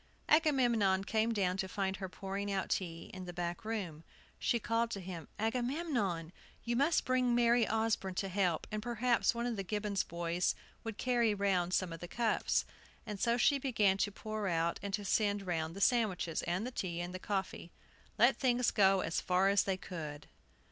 [0.27, 4.03] Agamemnon came down to find her pouring out tea, in the back room.
[4.39, 6.31] She called to him: "Agamemnon,
[6.63, 10.97] you must bring Mary Osborne to help, and perhaps one of the Gibbons boys would
[10.97, 12.65] carry round some of the cups."
[13.05, 16.71] And so she began to pour out and to send round the sandwiches, and the
[16.71, 17.71] tea, and the coffee.
[18.17, 20.25] Let things go as far as they would!